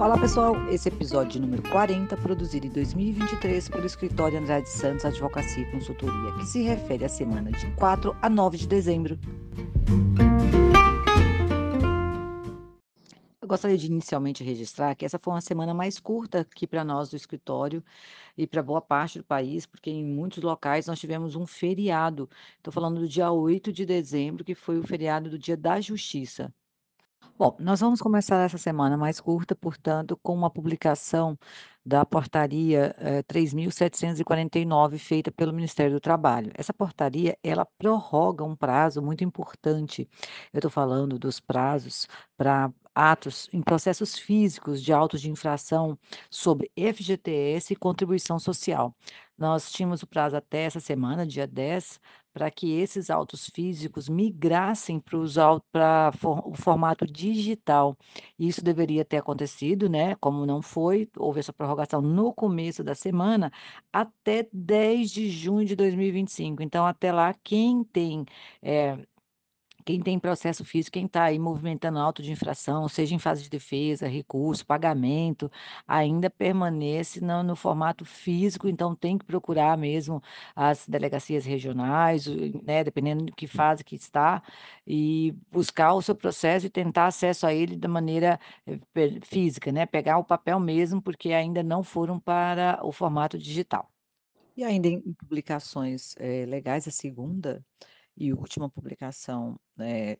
Olá 0.00 0.18
pessoal, 0.18 0.56
esse 0.70 0.88
episódio 0.88 1.38
número 1.38 1.62
40, 1.64 2.16
produzido 2.16 2.66
em 2.66 2.70
2023 2.70 3.68
pelo 3.68 3.84
escritório 3.84 4.38
Andrade 4.38 4.66
Santos 4.70 5.04
Advocacia 5.04 5.62
e 5.62 5.70
Consultoria, 5.70 6.32
que 6.38 6.46
se 6.46 6.62
refere 6.62 7.04
à 7.04 7.08
semana 7.08 7.52
de 7.52 7.70
4 7.72 8.16
a 8.22 8.30
9 8.30 8.56
de 8.56 8.66
dezembro. 8.66 9.18
Eu 13.42 13.46
gostaria 13.46 13.76
de 13.76 13.88
inicialmente 13.88 14.42
registrar 14.42 14.94
que 14.94 15.04
essa 15.04 15.18
foi 15.18 15.34
uma 15.34 15.42
semana 15.42 15.74
mais 15.74 16.00
curta 16.00 16.40
aqui 16.40 16.66
para 16.66 16.82
nós 16.82 17.10
do 17.10 17.16
escritório 17.16 17.84
e 18.38 18.46
para 18.46 18.62
boa 18.62 18.80
parte 18.80 19.18
do 19.18 19.24
país, 19.24 19.66
porque 19.66 19.90
em 19.90 20.02
muitos 20.02 20.42
locais 20.42 20.86
nós 20.86 20.98
tivemos 20.98 21.36
um 21.36 21.46
feriado. 21.46 22.26
Estou 22.56 22.72
falando 22.72 23.00
do 23.00 23.06
dia 23.06 23.30
8 23.30 23.70
de 23.70 23.84
dezembro, 23.84 24.44
que 24.44 24.54
foi 24.54 24.78
o 24.78 24.82
feriado 24.82 25.28
do 25.28 25.38
Dia 25.38 25.58
da 25.58 25.78
Justiça. 25.78 26.50
Bom, 27.40 27.56
nós 27.58 27.80
vamos 27.80 28.02
começar 28.02 28.44
essa 28.44 28.58
semana 28.58 28.98
mais 28.98 29.18
curta, 29.18 29.56
portanto, 29.56 30.14
com 30.22 30.34
uma 30.34 30.50
publicação 30.50 31.38
da 31.82 32.04
portaria, 32.04 32.94
eh, 32.98 33.22
3.749, 33.22 34.98
feita 34.98 35.32
pelo 35.32 35.50
Ministério 35.50 35.92
do 35.94 36.00
Trabalho. 36.00 36.52
Essa 36.54 36.74
portaria, 36.74 37.38
ela 37.42 37.64
prorroga 37.78 38.44
um 38.44 38.54
prazo 38.54 39.00
muito 39.00 39.24
importante. 39.24 40.06
Eu 40.52 40.58
estou 40.58 40.70
falando 40.70 41.18
dos 41.18 41.40
prazos 41.40 42.06
para 42.36 42.70
atos 43.00 43.48
em 43.52 43.62
processos 43.62 44.18
físicos 44.18 44.82
de 44.82 44.92
autos 44.92 45.20
de 45.22 45.30
infração 45.30 45.98
sobre 46.30 46.70
FGTS 46.76 47.72
e 47.72 47.76
contribuição 47.76 48.38
social. 48.38 48.94
Nós 49.38 49.72
tínhamos 49.72 50.02
o 50.02 50.06
prazo 50.06 50.36
até 50.36 50.64
essa 50.64 50.80
semana, 50.80 51.26
dia 51.26 51.46
10, 51.46 51.98
para 52.32 52.50
que 52.50 52.72
esses 52.78 53.08
autos 53.10 53.46
físicos 53.54 54.08
migrassem 54.08 55.00
para 55.72 56.12
for 56.12 56.46
o 56.46 56.54
formato 56.54 57.06
digital. 57.06 57.96
Isso 58.38 58.62
deveria 58.62 59.04
ter 59.04 59.16
acontecido, 59.18 59.88
né, 59.88 60.14
como 60.16 60.44
não 60.46 60.60
foi, 60.62 61.08
houve 61.16 61.40
essa 61.40 61.52
prorrogação 61.52 62.00
no 62.02 62.32
começo 62.34 62.84
da 62.84 62.94
semana, 62.94 63.50
até 63.92 64.46
10 64.52 65.10
de 65.10 65.30
junho 65.30 65.64
de 65.66 65.74
2025. 65.74 66.62
Então 66.62 66.86
até 66.86 67.10
lá, 67.12 67.34
quem 67.42 67.82
tem, 67.84 68.24
eh 68.62 68.98
quem 69.84 70.00
tem 70.00 70.18
processo 70.18 70.64
físico, 70.64 70.94
quem 70.94 71.06
está 71.06 71.24
aí 71.24 71.38
movimentando 71.38 71.98
auto 71.98 72.22
de 72.22 72.30
infração, 72.32 72.88
seja 72.88 73.14
em 73.14 73.18
fase 73.18 73.42
de 73.42 73.50
defesa, 73.50 74.06
recurso, 74.08 74.66
pagamento, 74.66 75.50
ainda 75.86 76.30
permanece 76.30 77.20
no 77.20 77.42
no 77.42 77.56
formato 77.56 78.04
físico, 78.04 78.68
então 78.68 78.94
tem 78.94 79.16
que 79.18 79.24
procurar 79.24 79.76
mesmo 79.78 80.22
as 80.54 80.86
delegacias 80.86 81.44
regionais, 81.44 82.26
né, 82.62 82.84
dependendo 82.84 83.24
de 83.26 83.32
que 83.32 83.46
fase 83.46 83.82
que 83.84 83.96
está, 83.96 84.42
e 84.86 85.32
buscar 85.50 85.94
o 85.94 86.02
seu 86.02 86.14
processo 86.14 86.66
e 86.66 86.70
tentar 86.70 87.06
acesso 87.06 87.46
a 87.46 87.54
ele 87.54 87.76
da 87.76 87.88
maneira, 87.88 88.38
eh, 88.66 88.78
física, 89.22 89.72
né, 89.72 89.86
pegar 89.86 90.18
o 90.18 90.24
papel 90.24 90.60
mesmo, 90.60 91.00
porque 91.02 91.32
ainda 91.32 91.62
não 91.62 91.82
foram 91.82 92.18
para 92.20 92.78
o 92.84 92.92
formato 92.92 93.38
digital. 93.38 93.90
E 94.56 94.64
ainda 94.64 94.88
em 94.88 95.12
publicações, 95.14 96.14
eh, 96.18 96.44
legais, 96.46 96.86
a 96.86 96.90
segunda 96.90 97.64
e 98.20 98.32
última 98.34 98.68
publicação, 98.68 99.58
eh, 99.78 100.18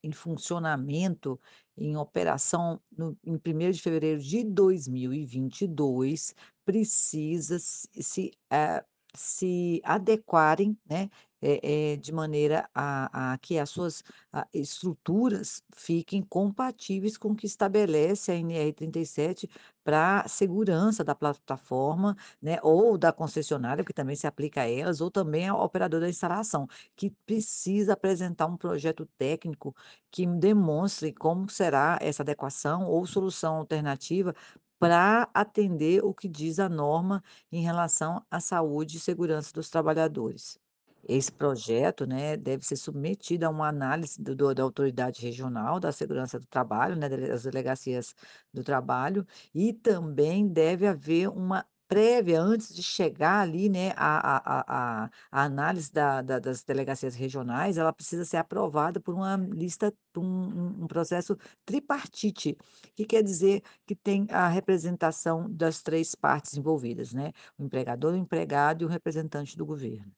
em 0.02 0.12
funcionamento, 0.12 1.40
em 1.76 1.96
operação 1.96 2.80
no 2.96 3.16
em 3.24 3.38
1º 3.38 3.72
de 3.76 3.82
fevereiro 3.82 4.20
de 4.20 4.44
2022, 4.44 6.34
precisa 6.64 7.58
se 7.58 8.30
ah, 8.50 8.84
se 9.16 9.80
adequarem, 9.84 10.78
né, 10.88 11.08
eh 11.42 11.60
eh, 11.94 11.96
de 11.98 12.12
maneira 12.12 12.68
a 12.74 13.32
a 13.34 13.38
que 13.38 13.58
as 13.58 13.70
suas, 13.70 14.02
ah, 14.32 14.46
estruturas 14.52 15.62
fiquem 15.74 16.22
compatíveis 16.22 17.16
com 17.18 17.30
o 17.32 17.36
que 17.36 17.46
estabelece 17.46 18.32
a 18.32 18.34
NR 18.36 18.72
37 18.72 19.48
pra 19.84 20.26
segurança 20.28 21.04
da 21.04 21.14
plataforma, 21.14 22.16
né, 22.40 22.58
ou 22.62 22.96
da 22.98 23.12
concessionária, 23.12 23.84
que 23.84 23.92
também 23.92 24.16
se 24.16 24.26
aplica 24.26 24.62
a 24.62 24.70
elas, 24.70 25.00
ou 25.02 25.10
também 25.10 25.46
ao 25.48 25.60
operador 25.62 26.00
da 26.00 26.08
instalação, 26.08 26.66
que 26.96 27.10
precisa 27.26 27.92
apresentar 27.92 28.46
um 28.46 28.56
projeto 28.56 29.06
técnico 29.18 29.74
que 30.10 30.26
demonstre 30.26 31.12
como 31.12 31.48
será 31.50 31.98
essa 32.00 32.22
adequação 32.22 32.86
ou 32.86 33.06
solução 33.06 33.56
alternativa 33.56 34.34
pra 34.78 35.28
atender 35.34 36.04
o 36.04 36.14
que 36.14 36.28
diz 36.28 36.58
a 36.58 36.68
norma 36.68 37.22
em 37.52 37.62
relação 37.62 38.24
à 38.30 38.40
saúde 38.40 38.96
e 38.98 39.00
segurança 39.00 39.52
dos 39.52 39.70
trabalhadores. 39.70 40.58
Esse 41.06 41.30
projeto, 41.32 42.06
né, 42.06 42.36
deve 42.36 42.64
ser 42.64 42.76
submetido 42.76 43.44
a 43.46 43.50
uma 43.50 43.68
análise 43.68 44.20
do 44.22 44.34
da 44.54 44.62
autoridade 44.62 45.20
regional 45.22 45.78
da 45.78 45.92
segurança 45.92 46.38
do 46.40 46.46
trabalho, 46.46 46.96
né, 46.96 47.08
dele 47.08 47.30
as 47.30 47.42
delegacias 47.44 48.14
do 48.52 48.64
trabalho, 48.64 49.26
e 49.54 49.72
também 49.74 50.48
deve 50.48 50.86
haver 50.86 51.28
uma 51.28 51.66
prévia 51.88 52.40
antes 52.40 52.74
de 52.74 52.82
chegar 52.82 53.40
ali, 53.40 53.68
né, 53.68 53.90
a 53.96 54.36
a 54.36 55.04
a 55.04 55.10
a 55.32 55.42
análise 55.44 55.92
da 55.92 56.22
da 56.22 56.38
das 56.38 56.62
delegacias 56.64 57.14
regionais, 57.14 57.76
ela 57.78 57.92
precisa 57.92 58.24
ser 58.24 58.36
aprovada 58.38 59.00
por 59.00 59.14
uma 59.14 59.36
lista 59.36 59.92
um 60.16 60.84
um 60.84 60.86
processo 60.86 61.36
tripartite, 61.64 62.56
que 62.94 63.04
quer 63.04 63.22
dizer 63.22 63.62
que 63.86 63.94
tem 63.96 64.26
a 64.30 64.48
representação 64.48 65.46
das 65.50 65.82
3 65.82 66.14
partes 66.14 66.54
envolvidas, 66.56 67.12
né, 67.12 67.32
o 67.58 67.64
empregador, 67.64 68.14
o 68.14 68.16
empregado 68.16 68.82
e 68.82 68.84
o 68.86 68.88
representante 68.88 69.56
do 69.56 69.66
governo. 69.66 70.14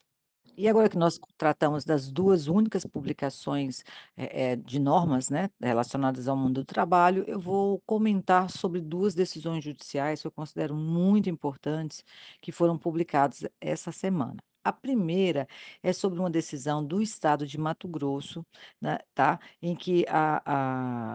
E 0.55 0.67
agora 0.67 0.89
que 0.89 0.97
nós 0.97 1.19
tratamos 1.37 1.83
das 1.85 2.11
2 2.11 2.47
únicas 2.47 2.83
publicações, 2.85 3.83
eh, 4.15 4.55
de 4.55 4.79
normas, 4.79 5.29
né, 5.29 5.49
relacionadas 5.61 6.27
ao 6.27 6.35
mundo 6.37 6.61
do 6.61 6.65
trabalho, 6.65 7.23
eu 7.27 7.39
vou 7.39 7.81
comentar 7.85 8.49
sobre 8.49 8.81
2 8.81 9.13
decisões 9.13 9.63
judiciais 9.63 10.21
que 10.21 10.27
eu 10.27 10.31
considero 10.31 10.75
muito 10.75 11.29
importantes, 11.29 12.03
que 12.41 12.51
foram 12.51 12.77
publicadas 12.77 13.43
essa 13.61 13.91
semana. 13.91 14.37
A 14.63 14.73
primeira 14.73 15.47
é 15.81 15.93
sobre 15.93 16.19
uma 16.19 16.29
decisão 16.29 16.83
do 16.85 17.01
estado 17.01 17.45
de 17.47 17.57
Mato 17.57 17.87
Grosso, 17.87 18.43
né, 18.81 18.97
tá, 19.13 19.39
em 19.61 19.75
que 19.75 20.05
a 20.09 20.41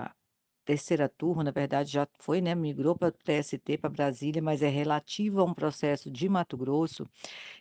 a 0.06 0.12
3ª 0.65 1.09
turma, 1.09 1.45
na 1.45 1.50
verdade 1.50 1.91
já 1.93 2.06
foi, 2.21 2.41
né, 2.41 2.55
migrou 2.55 2.97
pra 2.97 3.11
TST, 3.12 3.78
pra 3.78 3.91
Brasília, 3.91 4.43
mas 4.43 4.62
é 4.62 4.69
relativo 4.69 5.41
a 5.41 5.45
um 5.45 5.55
processo 5.55 6.11
de 6.11 6.28
Mato 6.28 6.56
Grosso, 6.56 7.05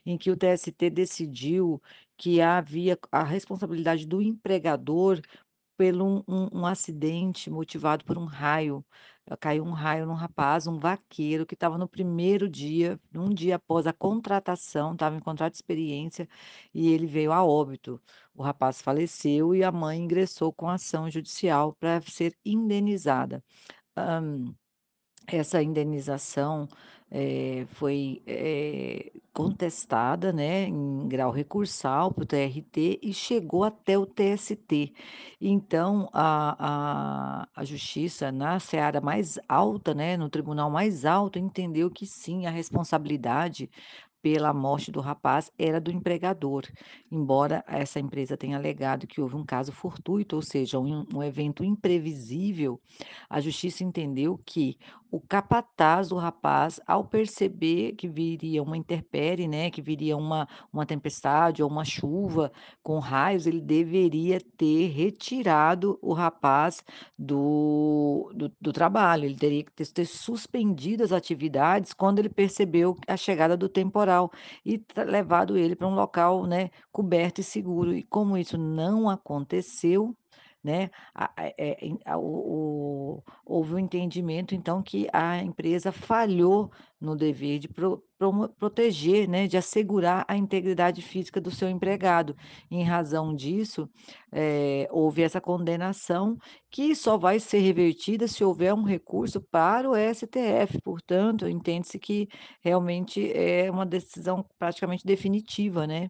em 0.06 0.18
que 0.18 0.32
o 0.32 0.38
TST 0.38 0.90
decidiu 0.92 1.82
que 2.18 2.42
havia 2.42 2.98
a 3.12 3.24
responsabilidade 3.24 4.08
do 4.08 4.22
empregador 4.22 5.22
pelo 5.78 6.06
um 6.06 6.24
um 6.28 6.62
um 6.62 6.66
acidente 6.68 7.50
motivado 7.52 8.06
por 8.06 8.18
um 8.18 8.26
raio, 8.26 8.86
caiu 9.40 9.64
um 9.64 9.72
raio 9.72 10.06
num 10.06 10.14
rapaz, 10.14 10.68
um 10.68 10.78
vaqueiro 10.78 11.46
que 11.46 11.54
estava 11.56 11.78
no 11.78 11.88
1º 11.88 12.50
dia, 12.50 13.00
1 13.16 13.30
dia 13.30 13.56
após 13.56 13.88
a 13.88 13.94
contratação, 13.94 14.94
estava 14.94 15.16
em 15.16 15.20
contrato 15.20 15.54
de 15.54 15.58
experiência, 15.58 16.28
e 16.74 16.90
ele 16.92 17.06
veio 17.08 17.32
a 17.32 17.44
óbito. 17.44 18.02
O 18.36 18.44
rapaz 18.44 18.82
faleceu 18.82 19.56
e 19.56 19.64
a 19.64 19.72
mãe 19.72 20.00
ingressou 20.00 20.54
com 20.54 20.70
ação 20.70 21.10
judicial 21.10 21.74
pra 21.80 22.02
ser 22.02 22.36
indenizada. 22.46 23.44
Hã, 23.98 24.54
essa 25.28 25.64
indenização, 25.64 26.68
eh, 27.12 27.66
foi, 27.74 28.22
eh, 28.28 29.12
contestada, 29.34 30.32
né, 30.34 30.64
em 30.68 31.08
grau 31.08 31.32
recursal 31.32 32.12
para 32.14 32.24
o 32.24 32.26
TRT 32.26 33.00
e 33.04 33.14
chegou 33.14 33.64
até 33.64 33.98
o 33.98 34.06
TST. 34.06 34.94
Então 35.40 36.10
a 36.14 37.44
a 37.46 37.48
a 37.56 37.66
justiça 37.66 38.32
na 38.32 38.60
seara 38.60 39.02
mais 39.02 39.40
alta, 39.48 39.94
né, 39.94 40.18
no 40.18 40.30
tribunal 40.30 40.70
mais 40.72 41.06
alto, 41.06 41.38
entendeu 41.40 41.90
que 41.92 42.06
sim, 42.06 42.46
a 42.46 42.52
responsabilidade 42.52 43.70
pela 44.22 44.54
morte 44.54 44.92
do 44.92 45.02
rapaz 45.02 45.52
era 45.58 45.82
do 45.82 45.92
empregador, 45.92 46.64
embora 47.12 47.64
essa 47.68 48.00
empresa 48.00 48.38
tenha 48.38 48.56
alegado 48.58 49.08
que 49.08 49.20
houve 49.20 49.36
um 49.36 49.44
caso 49.46 49.72
fortuito, 49.72 50.36
ou 50.36 50.42
seja, 50.44 50.80
um 50.80 51.06
um 51.14 51.24
evento 51.24 51.64
imprevisível, 51.64 52.80
a 53.30 53.42
justiça 53.42 53.84
entendeu 53.84 54.40
que 54.46 54.78
o 55.12 55.20
capataz 55.20 56.10
do 56.10 56.16
rapaz, 56.16 56.80
ao 56.88 57.04
perceber 57.06 57.94
que 57.94 58.08
viria 58.08 58.64
uma 58.64 58.78
intempérie, 58.78 59.48
né, 59.48 59.70
que 59.70 59.82
viria 59.82 60.16
uma 60.18 60.48
uma 60.72 60.86
tempestade 60.86 61.62
ou 61.62 61.70
uma 61.70 61.84
chuva 61.86 62.52
com 62.82 63.00
raios, 63.00 63.46
ele 63.46 63.62
deveria 63.62 64.40
ter 64.58 64.88
retirado 64.90 66.00
o 66.02 66.14
rapaz 66.14 66.84
do 67.18 68.32
do 68.34 68.52
do 68.60 68.72
trabalho, 68.74 69.26
ele 69.26 69.36
teria 69.36 69.64
que 69.64 69.72
ter 69.72 69.88
ter 69.88 70.06
suspendido 70.06 71.04
as 71.04 71.12
atividades 71.12 71.94
quando 71.94 72.20
ele 72.20 72.30
percebeu 72.30 72.96
a 73.08 73.18
chegada 73.18 73.58
do 73.58 73.68
temporal 73.70 74.32
e 74.66 74.82
levado 75.06 75.58
ele 75.58 75.76
para 75.76 75.88
um 75.88 75.96
local, 75.96 76.46
né, 76.46 76.70
coberto 76.92 77.42
e 77.42 77.44
seguro. 77.44 77.94
E 77.94 78.04
como 78.04 78.38
isso 78.38 78.58
não 78.58 79.10
aconteceu, 79.10 80.16
né, 80.64 80.90
a 81.16 81.32
em 81.82 81.98
a 82.06 82.18
o 82.18 83.18
o 83.18 83.24
houve 83.46 83.74
um 83.76 83.80
entendimento 83.80 84.54
então 84.56 84.82
que 84.84 85.08
a 85.14 85.38
empresa 85.44 85.92
falhou 85.92 86.72
no 87.00 87.16
dever 87.16 87.60
de 87.60 87.68
pro 87.68 88.04
promo 88.18 88.48
proteger, 88.50 89.28
né, 89.28 89.48
de 89.48 89.58
assegurar 89.58 90.24
a 90.28 90.38
integridade 90.38 91.02
física 91.02 91.42
do 91.42 91.50
seu 91.50 91.68
empregado. 91.70 92.36
Em 92.70 92.84
razão 92.84 93.34
disso, 93.36 93.90
eh, 94.32 94.88
houve 94.92 95.24
essa 95.24 95.42
condenação 95.42 96.38
que 96.70 96.96
só 96.96 97.18
vai 97.18 97.40
ser 97.40 97.60
revertida 97.60 98.28
se 98.28 98.44
houver 98.44 98.74
um 98.74 98.84
recurso 98.84 99.42
para 99.42 99.90
o 99.90 99.96
STF, 99.96 100.80
portanto, 100.84 101.48
entende-se 101.48 101.98
que 102.00 102.28
realmente 102.62 103.32
é 103.34 103.70
uma 103.72 103.86
decisão 103.86 104.46
praticamente 104.60 105.04
definitiva, 105.06 105.88
né. 105.88 106.10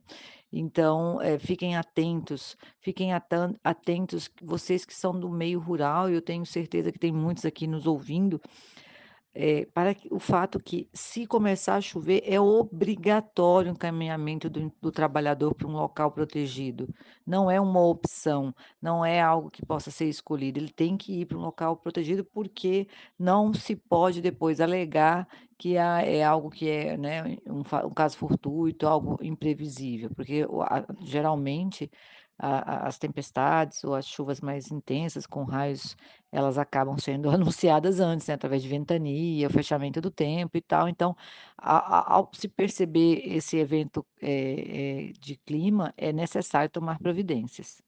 Então, 0.52 1.22
eh, 1.22 1.40
fiquem 1.40 1.78
atentos, 1.78 2.58
fiquem 2.80 3.12
atentos, 3.14 4.30
vocês 4.42 4.84
que 4.86 4.94
são 4.94 5.18
do 5.18 5.30
meio 5.30 5.60
rural, 5.60 6.10
eu 6.10 6.22
tenho 6.22 6.46
certeza 6.46 6.92
que 6.92 7.00
tem 7.00 7.12
muitos 7.12 7.46
aqui 7.46 7.66
nos 7.68 7.88
ouvindo, 7.88 8.42
eh, 9.34 9.66
para 9.74 9.96
o 10.12 10.20
fato 10.20 10.60
que, 10.60 10.90
se 10.94 11.26
começar 11.28 11.76
a 11.78 11.82
chover, 11.82 12.22
é 12.26 12.40
obrigatório 12.40 13.72
o 13.72 13.76
encaminhamento 13.76 14.50
do 14.50 14.72
do 14.82 14.92
trabalhador 14.92 15.56
para 15.56 15.68
um 15.68 15.74
local 15.74 16.12
protegido. 16.12 16.88
Não 17.26 17.50
é 17.50 17.60
uma 17.62 17.82
opção, 17.86 18.54
não 18.82 19.06
é 19.06 19.22
algo 19.22 19.50
que 19.52 19.66
possa 19.66 19.92
ser 19.92 20.06
escolhido, 20.10 20.60
ele 20.60 20.70
tem 20.72 20.98
que 20.98 21.22
ir 21.22 21.26
para 21.28 21.38
um 21.38 21.42
local 21.42 21.78
protegido, 21.78 22.26
porque 22.26 22.88
não 23.18 23.54
se 23.54 23.76
pode 23.76 24.22
depois 24.22 24.60
alegar 24.62 25.28
que, 25.62 25.78
é 25.78 26.24
algo 26.24 26.50
que 26.50 26.68
é, 26.70 26.98
né, 26.98 27.24
um 27.48 27.60
um 27.88 27.94
caso 27.94 28.18
fortuito, 28.18 28.88
algo 28.88 29.18
imprevisível, 29.24 30.10
porque 30.16 30.46
geralmente, 31.02 31.90
a 32.40 32.88
as 32.88 32.98
tempestades 32.98 33.84
ou 33.84 33.94
as 33.96 34.08
chuvas 34.08 34.42
mais 34.42 34.72
intensas 34.72 35.28
com 35.28 35.44
raios, 35.44 35.96
elas 36.32 36.58
acabam 36.58 36.98
sendo 36.98 37.30
anunciadas 37.32 38.00
antes, 38.00 38.28
né, 38.28 38.34
através 38.36 38.64
de 38.64 38.70
ventania, 38.70 39.50
fechamento 39.52 40.02
do 40.02 40.10
tempo 40.12 40.58
e 40.58 40.62
tal, 40.62 40.88
então, 40.90 41.16
a 41.58 41.78
a 42.00 42.14
ao 42.16 42.30
se 42.34 42.48
perceber 42.48 43.22
esse 43.38 43.58
evento, 43.58 44.06
eh 44.22 45.10
eh, 45.12 45.14
de 45.20 45.38
clima, 45.46 45.94
é 45.98 46.12
necessário 46.14 46.70
tomar 46.72 46.98
providências. 47.00 47.82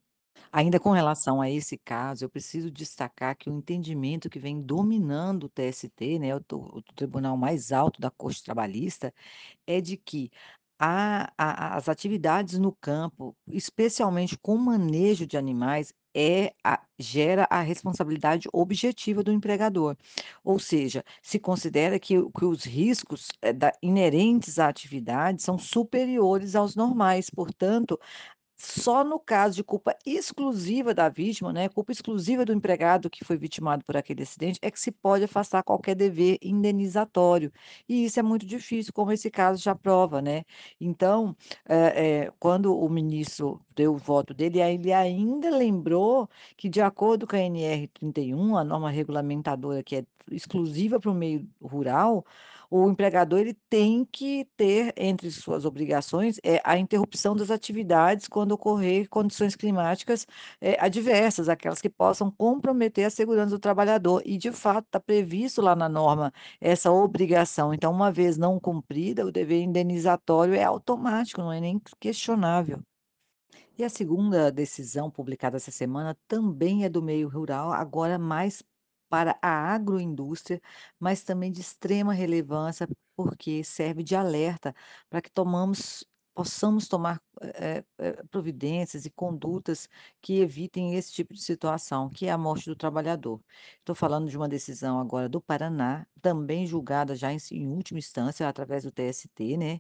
Ainda 0.55 0.79
com 0.79 0.91
relação 0.91 1.41
a 1.41 1.50
esse 1.50 1.77
caso, 1.79 2.23
eu 2.25 2.29
preciso 2.29 2.69
destacar 2.69 3.35
que 3.35 3.50
o 3.50 3.53
entendimento 3.57 4.29
que 4.29 4.38
vem 4.39 4.61
dominando 4.61 5.45
o 5.45 5.50
TST, 5.50 6.19
né, 6.19 6.35
o 6.35 6.41
o 6.51 6.81
tribunal 6.95 7.35
mais 7.35 7.71
alto 7.71 8.00
da 8.00 8.11
corte 8.11 8.44
trabalhista, 8.44 9.11
é 9.67 9.81
de 9.81 9.97
que 9.97 10.31
a 10.79 11.31
a 11.38 11.77
as 11.77 11.89
atividades 11.89 12.59
no 12.59 12.73
campo, 12.81 13.35
especialmente 13.47 14.38
com 14.39 14.57
manejo 14.57 15.27
de 15.27 15.38
animais, 15.38 15.94
é 16.15 16.53
a 16.65 16.81
gera 17.00 17.47
a 17.51 17.61
responsabilidade 17.61 18.50
objetiva 18.53 19.23
do 19.23 19.31
empregador. 19.31 19.95
Ou 20.44 20.59
seja, 20.59 21.03
se 21.21 21.39
considera 21.39 22.00
que 22.00 22.15
que 22.31 22.45
os 22.45 22.63
riscos, 22.65 23.27
eh, 23.41 23.53
da 23.53 23.71
inerentes 23.81 24.59
à 24.59 24.67
atividade 24.69 25.41
são 25.44 25.57
superiores 25.57 26.55
aos 26.55 26.75
normais, 26.75 27.29
portanto, 27.29 28.00
só 28.65 29.04
no 29.04 29.19
caso 29.19 29.56
de 29.56 29.63
culpa 29.63 29.95
exclusiva 30.06 30.94
da 30.94 31.10
vítima, 31.10 31.51
né, 31.54 31.68
culpa 31.69 31.92
exclusiva 31.92 32.45
do 32.45 32.54
empregado 32.54 33.10
que 33.10 33.25
foi 33.25 33.38
vitimado 33.38 33.83
por 33.86 33.98
aquele 33.98 34.24
acidente, 34.24 34.60
é 34.62 34.71
que 34.71 34.80
se 34.80 34.92
pode 34.92 35.24
afastar 35.25 35.63
qualquer 35.63 35.95
dever 35.95 36.38
indenizatório. 36.42 37.51
E 37.89 38.06
isso 38.06 38.19
é 38.19 38.24
muito 38.24 38.45
difícil, 38.45 38.94
como 38.94 39.12
esse 39.12 39.30
caso 39.30 39.62
já 39.62 39.75
prova, 39.75 40.21
né. 40.21 40.44
Então, 40.80 41.36
eh 41.68 42.25
eh, 42.25 42.31
quando 42.39 42.75
o 42.77 42.89
ministro 42.89 43.62
deu 43.75 43.93
o 43.93 43.97
voto 43.97 44.33
dele, 44.33 44.61
aí 44.61 44.75
ele 44.75 44.93
ainda 44.93 45.49
lembrou 45.49 46.29
que, 46.57 46.69
de 46.69 46.81
acordo 46.81 47.27
com 47.27 47.35
a 47.35 47.39
NR31, 47.39 48.59
a 48.59 48.63
norma 48.63 48.89
regulamentadora 48.89 49.83
que 49.83 49.97
é 49.97 50.05
exclusiva 50.31 50.99
para 50.99 51.11
o 51.11 51.13
meio 51.13 51.47
rural, 51.61 52.25
o 52.69 52.89
empregador 52.89 53.39
ele 53.39 53.53
tem 53.69 54.03
que 54.05 54.45
ter 54.57 54.93
entre 54.97 55.29
suas 55.31 55.63
obrigações, 55.63 56.39
eh, 56.43 56.59
a 56.63 56.77
interrupção 56.77 57.35
das 57.35 57.51
atividades 57.51 58.27
quando 58.27 58.53
ocorrer 58.53 59.07
condições 59.09 59.55
climáticas, 59.55 60.25
eh, 60.59 60.75
adversas, 60.79 61.49
aquelas 61.49 61.79
que 61.81 61.89
possam 61.89 62.31
comprometer 62.31 63.05
a 63.05 63.09
segurança 63.11 63.51
do 63.51 63.59
trabalhador 63.59 64.23
e, 64.25 64.37
de 64.39 64.51
fato, 64.51 64.85
está 64.87 64.99
previsto 64.99 65.61
lá 65.61 65.75
na 65.75 65.87
norma 65.87 66.33
essa 66.59 66.91
obrigação. 66.91 67.73
Então, 67.73 67.91
uma 67.91 68.11
vez 68.11 68.37
não 68.37 68.59
cumprida, 68.59 69.25
o 69.25 69.31
dever 69.31 69.61
indenizatório 69.61 70.55
é 70.55 70.63
automático, 70.63 71.41
não 71.41 71.51
é 71.53 71.59
nem 71.59 71.79
questionável. 71.99 72.81
E 73.77 73.83
a 73.83 73.89
segunda 73.89 74.51
decisão 74.51 75.09
publicada 75.09 75.57
essa 75.57 75.71
semana 75.71 76.15
também 76.27 76.83
é 76.85 76.89
do 76.89 77.01
meio 77.01 77.27
rural, 77.27 77.71
agora 77.71 78.17
mais 78.19 78.63
para 79.09 79.37
a 79.41 79.49
agroindústria, 79.73 80.61
mas 80.99 81.23
também 81.23 81.51
de 81.51 81.61
extrema 81.61 82.13
relevância, 82.13 82.87
porque 83.15 83.63
serve 83.63 84.03
de 84.03 84.15
alerta 84.15 84.73
para 85.09 85.21
que 85.21 85.31
tomamos 85.31 86.03
possamos 86.35 86.87
tomar, 86.87 87.21
eh, 87.43 88.23
providências 88.31 89.05
e 89.05 89.11
condutas 89.11 89.87
que 90.19 90.39
evitem 90.39 90.95
esse 90.95 91.11
tipo 91.13 91.31
de 91.33 91.39
situação, 91.41 92.09
que 92.09 92.25
é 92.25 92.31
a 92.31 92.37
morte 92.39 92.65
do 92.69 92.75
trabalhador. 92.75 93.39
Estou 93.79 93.93
falando 93.95 94.27
de 94.29 94.35
uma 94.35 94.49
decisão 94.49 94.99
agora 94.99 95.29
do 95.29 95.39
Paraná, 95.39 96.07
também 96.23 96.65
julgada 96.65 97.15
já 97.15 97.31
em 97.31 97.37
em 97.51 97.67
última 97.67 97.99
instância 97.99 98.47
através 98.49 98.83
do 98.83 98.91
TST, 98.91 99.55
né, 99.57 99.79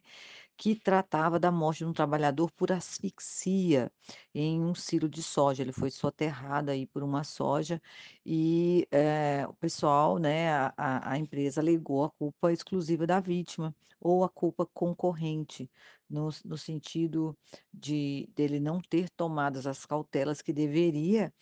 que 0.57 0.75
tratava 0.75 1.39
da 1.39 1.51
morte 1.51 1.79
de 1.79 1.85
um 1.85 1.93
trabalhador 1.93 2.51
por 2.51 2.71
asfixia 2.71 3.91
em 4.33 4.61
um 4.63 4.75
silo 4.75 5.09
de 5.09 5.21
soja. 5.23 5.61
Ele 5.63 5.71
foi 5.73 5.91
soterrado 5.91 6.71
aí 6.71 6.85
por 6.87 7.03
uma 7.03 7.23
soja 7.23 7.81
e, 8.25 8.87
eh, 8.91 9.45
o 9.47 9.53
pessoal, 9.55 10.17
né, 10.19 10.51
a 10.53 10.73
a 11.13 11.17
empresa 11.17 11.61
alegou 11.61 12.03
a 12.03 12.09
culpa 12.11 12.51
exclusiva 12.51 13.05
da 13.07 13.19
vítima 13.19 13.75
ou 13.99 14.23
a 14.23 14.29
culpa 14.29 14.65
concorrente, 14.73 15.69
no 16.09 16.29
no 16.45 16.57
sentido 16.57 17.37
de 17.73 18.27
dele 18.35 18.59
não 18.59 18.79
ter 18.81 19.09
tomadas 19.09 19.65
as 19.67 19.85
cautelas 19.85 20.41
que 20.41 20.53
deveria 20.53 21.33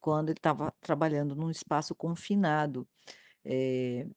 quando 0.00 0.30
ele 0.30 0.38
estava 0.38 0.72
trabalhando 0.80 1.34
num 1.36 1.50
espaço 1.50 1.94
confinado. 1.94 2.88
Eh, 3.44 4.08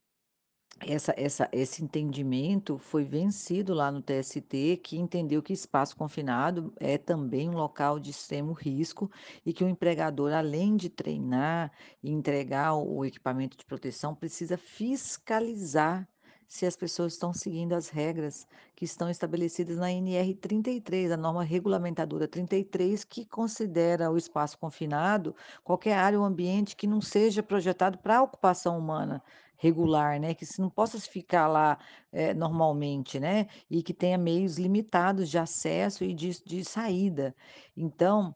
essa 0.86 1.14
essa 1.18 1.50
esse 1.52 1.84
entendimento 1.84 2.78
foi 2.78 3.04
vencido 3.04 3.74
lá 3.74 3.92
no 3.92 4.02
TST, 4.02 4.78
que 4.84 4.98
entendeu 4.98 5.42
que 5.42 5.54
espaço 5.54 5.96
confinado 5.96 6.74
é 6.80 6.98
também 6.98 7.50
um 7.50 7.56
local 7.56 8.00
de 8.00 8.12
extremo 8.12 8.54
risco 8.54 9.10
e 9.46 9.54
que 9.54 9.64
o 9.64 9.70
empregador, 9.70 10.34
além 10.34 10.76
de 10.76 10.90
treinar 10.90 11.72
e 12.04 12.12
entregar 12.12 12.76
o 12.76 13.04
equipamento 13.06 13.58
de 13.58 13.66
proteção, 13.66 14.14
precisa 14.14 14.58
fiscalizar 14.58 16.08
se 16.48 16.66
as 16.66 16.78
pessoas 16.78 17.14
estão 17.14 17.34
seguindo 17.34 17.74
as 17.74 17.90
regras 17.90 18.48
que 18.76 18.86
estão 18.86 19.10
estabelecidas 19.10 19.78
na 19.78 19.88
NR33, 19.88 21.12
a 21.12 21.18
norma 21.18 21.44
regulamentadora 21.44 22.28
33, 22.28 23.04
que 23.04 23.26
considera 23.26 24.10
o 24.10 24.18
espaço 24.18 24.58
confinado 24.58 25.36
qualquer 25.64 25.98
área 25.98 26.18
ou 26.18 26.26
ambiente 26.26 26.76
que 26.76 26.88
não 26.88 27.02
seja 27.02 27.44
projetado 27.44 27.98
para 27.98 28.22
ocupação 28.22 28.78
humana 28.78 29.22
regular, 29.58 30.20
né, 30.20 30.34
que 30.34 30.46
se 30.46 30.60
não 30.62 30.70
possa 30.70 31.00
ficar 31.00 31.48
lá, 31.48 31.78
eh, 32.12 32.34
normalmente, 32.34 33.20
né, 33.20 33.48
e 33.70 33.82
que 33.84 33.94
tenha 33.94 34.18
meios 34.18 34.58
limitados 34.58 35.30
de 35.30 35.38
acesso 35.38 36.04
e 36.04 36.14
de 36.14 36.28
de 36.46 36.64
saída. 36.66 37.36
Então, 37.76 38.36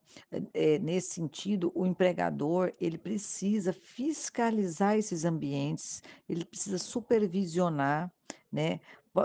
eh, 0.53 0.79
nesse 0.79 1.13
sentido, 1.15 1.71
o 1.75 1.85
empregador, 1.85 2.73
ele 2.79 2.97
precisa 2.97 3.73
fiscalizar 3.73 4.97
esses 4.97 5.25
ambientes, 5.25 6.01
ele 6.27 6.45
precisa 6.45 6.77
supervisionar, 6.77 8.11
né, 8.51 8.79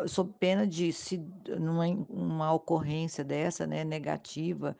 sob 0.08 0.34
pena 0.40 0.66
de 0.66 0.92
se 0.92 1.18
numa 1.60 1.86
uma 2.08 2.52
ocorrência 2.52 3.24
dessa, 3.24 3.66
né, 3.66 3.84
negativa, 3.84 4.76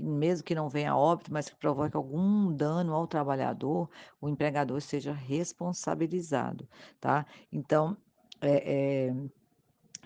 mesmo 0.00 0.44
que 0.44 0.54
não 0.54 0.68
venha 0.68 0.92
a 0.92 0.96
óbito, 0.98 1.32
mas 1.32 1.48
que 1.50 1.56
provoque 1.56 1.96
algum 1.96 2.54
dano 2.54 2.94
ao 2.94 3.06
trabalhador, 3.06 3.90
o 4.20 4.28
empregador 4.28 4.80
seja 4.80 5.12
responsabilizado, 5.12 6.68
tá. 7.00 7.26
Então, 7.52 7.96
eh 8.42 9.08
eh 9.08 9.14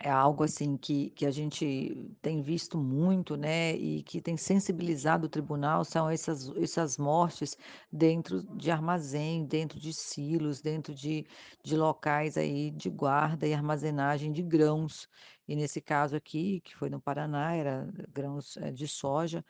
É 0.01 0.11
algo 0.11 0.45
assim 0.45 0.77
que 0.77 1.11
que 1.11 1.27
a 1.27 1.31
gente 1.31 1.97
tem 2.23 2.41
visto 2.43 2.79
muito, 2.79 3.37
né, 3.37 3.75
e 3.75 4.03
que 4.05 4.21
tem 4.21 4.37
sensibilizado 4.37 5.27
o 5.27 5.29
tribunal, 5.29 5.85
são 5.85 6.09
essas 6.09 6.49
essas 6.57 6.97
mortes 6.99 7.57
dentro 7.91 8.43
de 8.57 8.71
armazém, 8.71 9.45
dentro 9.47 9.81
de 9.81 9.93
silos, 9.93 10.61
dentro 10.61 10.95
de 10.95 11.27
de 11.65 11.77
locais 11.77 12.37
aí 12.37 12.71
de 12.71 12.89
guarda 12.91 13.47
e 13.47 13.53
armazenagem 13.55 14.31
de 14.31 14.43
grãos. 14.43 15.09
E 15.49 15.57
nesse 15.57 15.81
caso 15.81 16.15
aqui, 16.15 16.61
que 16.61 16.77
foi 16.77 16.91
no 16.91 17.01
Paraná, 17.01 17.55
era 17.57 17.89
grãos, 18.13 18.57
eh, 18.59 18.71
de 18.71 18.87
soja, 18.87 19.45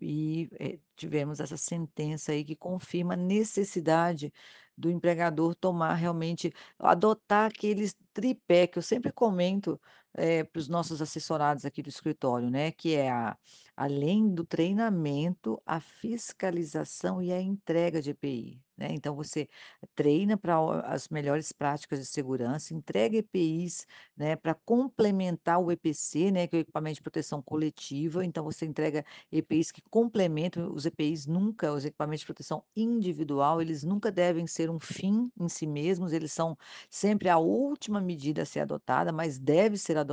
e, 0.00 0.48
eh, 0.60 0.78
tivemos 0.96 1.40
essa 1.40 1.56
sentença 1.56 2.32
aí 2.32 2.44
que 2.44 2.56
confirma 2.56 3.14
a 3.14 3.16
necessidade 3.16 4.32
do 4.76 4.90
empregador 4.90 5.54
tomar 5.54 5.94
realmente 5.94 6.52
adotar 6.78 7.46
aqueles 7.50 7.96
tripé 8.12 8.66
que 8.66 8.78
eu 8.78 8.82
sempre 8.82 9.12
comento, 9.12 9.80
eh, 10.16 10.44
para 10.44 10.58
os 10.60 10.68
nossos 10.68 11.00
assessorados 11.02 11.64
aqui 11.64 11.82
do 11.82 11.88
escritório, 11.88 12.50
né, 12.50 12.70
que 12.72 12.94
é 12.94 13.10
a 13.10 13.36
além 13.76 14.32
do 14.32 14.42
treinamento, 14.42 15.60
a 15.66 15.80
fiscalização 15.80 17.20
e 17.20 17.30
a 17.30 17.38
entrega 17.42 18.00
de 18.00 18.10
EPI, 18.10 18.62
né. 18.76 18.88
Então 18.92 19.14
você 19.14 19.48
treina 19.94 20.36
para 20.36 20.56
as 20.86 21.08
melhores 21.10 21.52
práticas 21.52 21.98
de 21.98 22.06
segurança, 22.06 22.72
entrega 22.72 23.18
EPIs, 23.18 23.86
né, 24.16 24.34
para 24.34 24.54
complementar 24.54 25.60
o 25.60 25.70
EPC, 25.70 26.30
né, 26.30 26.46
que 26.46 26.56
é 26.56 26.58
o 26.60 26.62
equipamento 26.62 26.94
de 26.96 27.02
proteção 27.02 27.42
coletiva, 27.42 28.24
então 28.24 28.44
você 28.44 28.64
entrega 28.64 29.04
EPIs 29.30 29.70
que 29.70 29.82
complementam 29.90 30.72
os 30.72 30.86
EPIs 30.86 31.26
nunca 31.26 31.70
os 31.72 31.84
equipamentos 31.84 32.20
de 32.20 32.26
proteção 32.26 32.64
individual, 32.74 33.60
eles 33.60 33.84
nunca 33.84 34.10
devem 34.10 34.46
ser 34.46 34.70
um 34.70 34.80
fim 34.80 35.30
em 35.38 35.48
si 35.50 35.66
mesmos, 35.66 36.12
eles 36.14 36.32
são 36.32 36.56
sempre 36.90 37.28
a 37.28 37.36
última 37.38 38.00
medida 38.00 38.42
a 38.42 38.46
ser 38.46 38.60
adotada, 38.60 39.12
mas 39.12 39.38
deve 39.38 39.76
ser 39.76 39.98
adotada, 39.98 40.05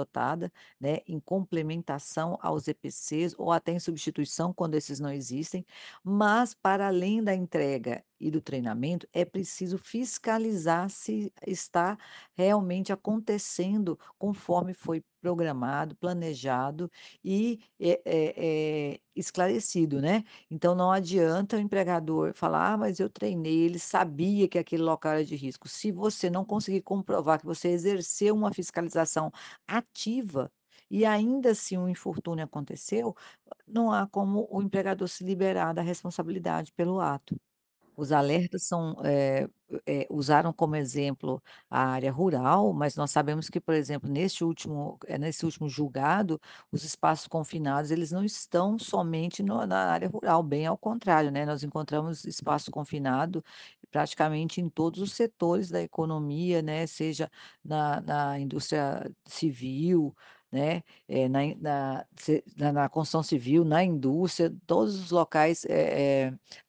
né, 0.80 1.00
em 1.08 1.20
complementação 1.20 2.38
aos 2.42 2.68
EPCs 2.68 3.36
ou 3.38 3.52
até 3.52 3.72
em 3.72 3.80
substituição 3.80 4.54
quando 4.54 4.76
esses 4.76 5.00
não 5.00 5.12
existem, 5.12 5.66
mas 6.04 6.54
para 6.54 6.88
além 6.88 7.24
da 7.24 7.34
entrega 7.36 8.04
e 8.28 8.32
do 8.32 8.42
treinamento, 8.42 9.08
é 9.14 9.26
preciso 9.26 9.78
fiscalizar 9.78 10.90
se 10.90 11.32
está 11.48 11.98
realmente 12.36 12.92
acontecendo 12.94 14.00
conforme 14.18 14.74
foi 14.74 15.04
programado, 15.22 15.96
planejado 15.98 16.92
e, 17.24 17.60
eh 17.80 18.02
eh 18.06 18.34
eh, 18.96 19.00
esclarecido, 19.16 20.02
né. 20.02 20.24
Então 20.52 20.76
não 20.76 20.92
adianta 20.92 21.58
o 21.58 21.60
empregador 21.60 22.34
falar: 22.34 22.74
"Ah, 22.74 22.78
mas 22.78 23.00
eu 23.00 23.10
treinei, 23.10 23.62
ele 23.64 23.80
sabia 23.80 24.48
que 24.48 24.58
aquele 24.60 24.84
local 24.84 25.14
era 25.14 25.26
de 25.26 25.36
risco". 25.36 25.68
Se 25.70 25.92
você 25.92 26.30
não 26.30 26.46
conseguir 26.46 26.82
comprovar 26.82 27.40
que 27.40 27.46
você 27.46 27.70
exerceu 27.70 28.36
uma 28.36 28.52
fiscalização 28.54 29.32
ativa 29.68 30.52
e 30.92 31.06
ainda 31.06 31.52
assim 31.52 31.78
um 31.78 31.90
infortúnio 31.90 32.44
aconteceu, 32.46 33.16
não 33.68 33.92
há 33.92 34.08
como 34.08 34.48
o 34.52 34.62
empregador 34.62 35.08
se 35.10 35.24
liberar 35.24 35.74
da 35.74 35.82
responsabilidade 35.82 36.72
pelo 36.74 37.00
ato. 37.02 37.38
Os 37.96 38.12
alertas 38.12 38.64
são, 38.64 38.96
eh 39.04 39.48
eh, 39.88 40.06
usaram 40.10 40.54
como 40.54 40.76
exemplo 40.76 41.42
a 41.70 41.80
área 41.88 42.12
rural, 42.12 42.74
mas 42.74 42.96
nós 42.96 43.10
sabemos 43.12 43.50
que, 43.50 43.60
por 43.60 43.74
exemplo, 43.74 44.08
neste 44.10 44.44
último 44.44 45.00
eh, 45.08 45.18
nesse 45.18 45.46
último 45.46 45.68
julgado, 45.70 46.40
os 46.72 46.84
espaços 46.84 47.28
confinados, 47.28 47.90
eles 47.92 48.12
não 48.12 48.24
estão 48.24 48.78
somente 48.78 49.42
no 49.44 49.66
na 49.66 49.86
área 49.92 50.08
rural, 50.10 50.44
bem 50.44 50.66
ao 50.68 50.78
contrário, 50.78 51.32
né, 51.32 51.46
nós 51.46 51.64
encontramos 51.64 52.24
espaço 52.26 52.70
confinado 52.72 53.44
praticamente 53.92 54.62
em 54.62 54.70
todos 54.70 55.00
os 55.02 55.14
setores 55.14 55.70
da 55.70 55.82
economia, 55.82 56.62
né, 56.62 56.86
seja 56.88 57.30
na 57.64 58.00
na 58.02 58.40
indústria 58.40 59.12
civil, 59.28 60.16
né, 60.52 60.84
eh, 61.08 61.28
na 61.30 61.40
na 62.60 62.72
na 62.74 62.90
construção 62.90 63.24
civil, 63.24 63.66
na 63.66 63.84
indústria, 63.84 64.54
todos 64.68 64.96
os 65.00 65.10
locais, 65.12 65.66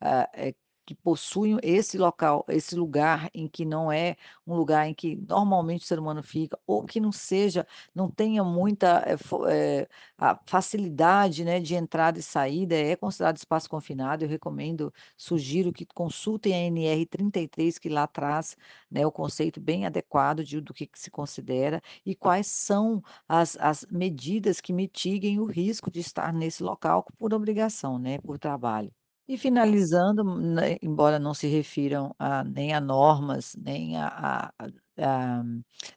ah, 0.01 0.29
eh 0.35 0.55
que 0.87 0.95
possuem 0.95 1.59
esse 1.63 1.97
local, 1.99 2.45
esse 2.49 2.75
lugar 2.77 3.31
em 3.35 3.49
que 3.49 3.65
não 3.65 3.91
é 3.91 4.17
um 4.47 4.55
lugar 4.55 4.87
em 4.89 4.95
que 4.95 5.17
normalmente 5.29 5.85
o 5.85 5.87
ser 5.87 5.99
humano 5.99 6.23
fica, 6.23 6.59
ou 6.67 6.85
que 6.85 7.01
não 7.01 7.13
seja 7.13 7.67
não 7.95 8.11
tenha 8.11 8.43
muita, 8.45 9.05
eh, 9.51 9.89
a 10.19 10.39
facilidade, 10.47 11.45
né, 11.45 11.61
de 11.61 11.75
entrada 11.75 12.19
e 12.19 12.23
saída, 12.23 12.75
é 12.75 12.97
considerado 12.97 13.37
espaço 13.37 13.69
confinado, 13.69 14.25
eu 14.25 14.29
recomendo, 14.29 14.93
sugiro 15.17 15.73
que 15.73 15.87
consultem 15.87 16.53
a 16.55 16.59
NR33 16.71 17.79
que 17.79 17.89
lá 17.89 18.07
traz, 18.07 18.57
né, 18.91 19.07
o 19.07 19.13
conceito 19.13 19.61
bem 19.61 19.87
adequado 19.87 20.45
de 20.45 20.61
do 20.61 20.73
que 20.75 20.87
que 20.87 20.99
se 20.99 21.11
considera, 21.11 21.81
e 22.05 22.15
quais 22.15 22.47
são 22.47 23.03
as 23.29 23.57
as 23.61 23.87
medidas 23.91 24.61
que 24.61 24.73
mitiguem 24.73 25.39
o 25.41 25.45
risco 25.45 25.91
de 25.91 26.01
estar 26.01 26.33
nesse 26.33 26.63
local 26.63 27.05
por 27.19 27.33
obrigação, 27.35 27.99
né, 27.99 28.19
por 28.19 28.39
trabalho. 28.39 28.93
E 29.29 29.39
finalizando, 29.39 30.23
né, 30.39 30.77
embora 30.83 31.19
não 31.19 31.33
se 31.33 31.47
refiram 31.47 32.15
a 32.19 32.45
nem 32.45 32.75
a 32.75 32.81
normas, 32.81 33.55
nem 33.57 33.97
a 33.97 34.51
a 34.59 34.69
a 34.97 35.43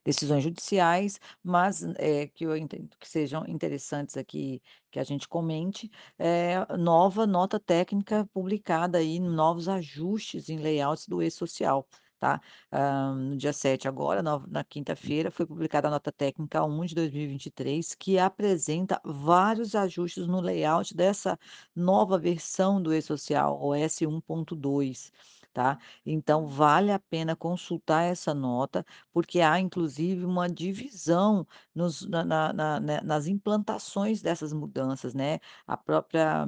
decisões 0.04 0.44
judiciais, 0.44 1.20
mas, 1.44 1.84
eh, 2.00 2.28
que 2.34 2.46
eu 2.46 2.56
entendo 2.58 2.98
que 3.00 3.08
sejam 3.08 3.46
interessantes 3.48 4.18
aqui, 4.18 4.60
que 4.90 4.98
a 5.00 5.04
gente 5.04 5.28
comente, 5.28 5.88
eh, 6.18 6.56
nova 6.80 7.28
nota 7.28 7.60
técnica 7.60 8.28
publicada 8.34 8.98
aí, 8.98 9.20
novos 9.20 9.68
ajustes 9.70 10.50
em 10.50 10.58
layouts 10.60 11.06
do 11.08 11.22
e-social, 11.22 11.86
tá. 12.20 12.42
Hã, 12.72 13.14
no 13.16 13.38
dia 13.38 13.54
7 13.54 13.88
agora, 13.88 14.22
na 14.24 14.40
na 14.48 14.64
quinta-feira, 14.64 15.32
foi 15.32 15.46
publicada 15.46 15.88
a 15.88 15.92
nota 15.92 16.12
técnica 16.12 16.64
1 16.64 16.86
de 16.86 16.96
2023, 16.96 17.96
que 17.96 18.18
apresenta 18.20 19.00
vários 19.06 19.76
ajustes 19.76 20.28
no 20.28 20.42
layout 20.42 20.96
dessa 20.96 21.38
nova 21.76 22.18
versão 22.18 22.82
do 22.82 22.94
e-social, 22.94 23.60
o 23.62 23.74
S 23.76 24.06
1.2, 24.06 25.12
tá. 25.54 25.78
Então 26.06 26.48
vale 26.48 26.92
a 26.92 27.00
pena 27.00 27.36
consultar 27.36 28.04
essa 28.04 28.34
nota, 28.34 28.86
porque 29.12 29.42
há 29.42 29.60
inclusive 29.60 30.26
uma 30.26 30.48
divisão 30.50 31.46
nos 31.74 32.02
na 32.08 32.24
na 32.24 32.54
na 32.54 32.80
né, 32.80 33.02
nas 33.02 33.28
implantações 33.28 34.22
dessas 34.22 34.54
mudanças, 34.54 35.14
né. 35.14 35.40
A 35.66 35.78
própria 35.78 36.48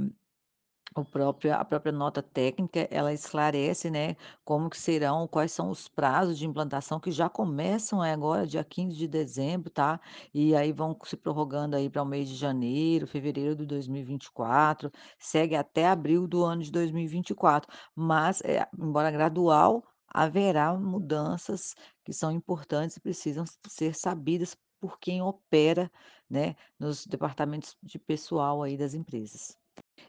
o 0.96 1.04
própria 1.06 1.56
a 1.58 1.66
própria 1.66 1.92
nota 1.92 2.22
técnica, 2.22 2.88
ela 2.92 3.14
esclarece, 3.14 3.90
né, 3.90 4.16
como 4.44 4.70
que 4.70 4.78
serão 4.78 5.28
quais 5.28 5.52
são 5.52 5.70
os 5.70 5.88
prazos 5.88 6.38
de 6.38 6.46
implantação 6.46 7.00
que 7.00 7.12
já 7.12 7.30
começam, 7.30 8.04
eh, 8.04 8.12
agora 8.14 8.46
dia 8.48 8.64
15 8.64 8.96
de 8.98 9.08
dezembro, 9.08 9.70
tá, 9.70 10.00
e 10.34 10.56
aí 10.56 10.72
vão 10.72 10.98
se 11.06 11.16
prorrogando 11.18 11.76
aí 11.76 11.90
para 11.90 12.02
o 12.04 12.06
mês 12.06 12.28
de 12.30 12.36
janeiro, 12.36 13.08
fevereiro 13.08 13.56
de 13.56 13.66
2024, 13.66 14.92
segue 15.18 15.56
até 15.56 15.88
abril 15.88 16.28
do 16.28 16.44
ano 16.44 16.62
de 16.64 16.72
2024, 16.72 17.72
mas, 17.96 18.42
eh, 18.44 18.68
embora 18.78 19.12
gradual, 19.12 19.84
haverá 20.08 20.74
mudanças 20.74 21.76
que 22.04 22.14
são 22.14 22.32
importantes 22.32 22.98
e 22.98 23.00
precisam 23.02 23.46
ser 23.68 23.94
sabidas 23.96 24.56
por 24.80 24.98
quem 25.00 25.22
opera, 25.22 25.92
né, 26.30 26.56
nos 26.80 27.06
departamentos 27.06 27.78
de 27.84 28.00
pessoal 28.00 28.64
aí 28.64 28.78
das 28.78 28.94
empresas. 28.94 29.59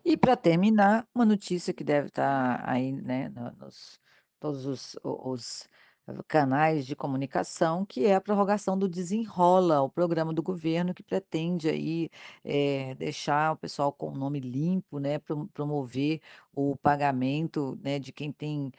E 0.04 0.16
para 0.16 0.34
terminar, 0.36 1.06
uma 1.14 1.26
notícia 1.26 1.74
que 1.74 1.84
deve 1.84 2.08
estar 2.08 2.62
aí, 2.68 2.90
né, 2.92 3.28
no 3.28 3.52
nos 3.52 4.00
todos 4.40 4.64
os 4.66 4.96
os 5.04 5.68
canais 6.26 6.86
de 6.86 6.96
comunicação, 6.96 7.84
que 7.86 8.04
é 8.06 8.14
a 8.16 8.20
prorrogação 8.20 8.76
do 8.76 8.88
Desenrola, 8.88 9.80
o 9.82 9.88
programa 9.90 10.32
do 10.34 10.42
governo 10.42 10.92
que 10.94 11.02
pretende 11.04 11.68
aí, 11.68 12.08
eh, 12.42 12.94
deixar 12.96 13.52
o 13.52 13.56
pessoal 13.56 13.92
com 13.92 14.08
o 14.08 14.16
nome 14.16 14.40
limpo, 14.40 14.98
né, 14.98 15.18
pro 15.20 15.46
promover 15.48 16.20
o 16.52 16.76
pagamento, 16.76 17.78
né, 17.80 17.98
de 18.00 18.12
quem 18.12 18.32
tem 18.32 18.72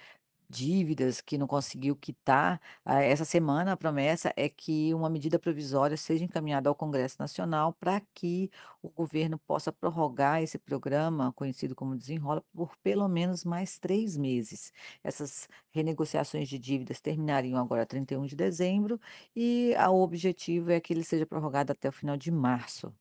dívidas 0.51 1.21
que 1.21 1.37
não 1.37 1.47
conseguiu 1.47 1.95
quitar. 1.95 2.61
Ah, 2.85 3.01
essa 3.01 3.25
semana 3.25 3.71
a 3.73 3.77
promessa 3.77 4.33
é 4.35 4.49
que 4.49 4.93
uma 4.93 5.09
medida 5.09 5.39
provisória 5.39 5.97
seja 5.97 6.23
encaminhada 6.25 6.69
ao 6.69 6.75
Congresso 6.75 7.15
Nacional 7.19 7.73
para 7.73 8.01
que 8.13 8.49
o 8.81 8.89
governo 8.89 9.39
possa 9.39 9.71
prorrogar 9.71 10.41
esse 10.43 10.59
programa, 10.59 11.33
conhecido 11.33 11.75
como 11.75 11.95
Desenrola, 11.97 12.43
por 12.53 12.75
pelo 12.83 13.07
menos 13.07 13.43
mais 13.45 13.79
3 13.79 14.17
meses. 14.17 14.71
Essas 15.03 15.47
renegociações 15.71 16.49
de 16.49 16.59
dívidas 16.59 16.99
terminariam 17.01 17.59
agora 17.59 17.85
31 17.85 18.25
de 18.25 18.35
dezembro 18.35 18.99
e 19.35 19.73
o 19.89 20.01
objetivo 20.03 20.71
é 20.71 20.79
que 20.79 20.93
ele 20.93 21.03
seja 21.03 21.25
prorrogado 21.25 21.71
até 21.71 21.89
o 21.89 21.91
final 21.91 22.17
de 22.17 22.31
março. 22.31 22.93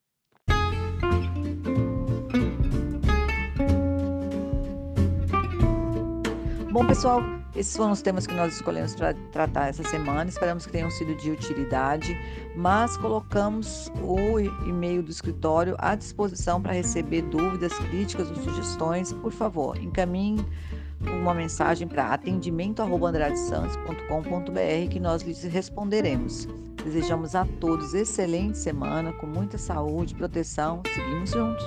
Bom, 6.72 6.86
pessoal, 6.86 7.20
esses 7.56 7.76
foram 7.76 7.90
os 7.90 8.00
temas 8.00 8.28
que 8.28 8.34
nós 8.34 8.54
escolhemos 8.54 8.94
para 8.94 9.12
tratar 9.32 9.70
essa 9.70 9.82
semana. 9.82 10.30
Esperamos 10.30 10.66
que 10.66 10.72
tenham 10.72 10.88
sido 10.88 11.16
de 11.16 11.32
utilidade, 11.32 12.16
mas 12.54 12.96
colocamos 12.96 13.90
o 14.00 14.38
e-mail 14.38 15.02
do 15.02 15.10
escritório 15.10 15.74
à 15.78 15.96
disposição 15.96 16.62
para 16.62 16.72
receber 16.72 17.22
dúvidas, 17.22 17.72
críticas 17.72 18.30
ou 18.30 18.36
sugestões. 18.36 19.12
Por 19.12 19.32
favor, 19.32 19.76
encaminhe 19.82 20.46
uma 21.00 21.34
mensagem 21.34 21.88
para 21.88 22.14
atendimento@andradesantos.com.br 22.14 24.90
que 24.90 25.00
nós 25.00 25.22
lhes 25.22 25.42
responderemos. 25.42 26.46
Desejamos 26.84 27.34
a 27.34 27.44
todos 27.58 27.94
excelente 27.94 28.58
semana, 28.58 29.12
com 29.14 29.26
muita 29.26 29.58
saúde 29.58 30.14
proteção. 30.14 30.82
Seguimos 30.94 31.30
juntos. 31.30 31.64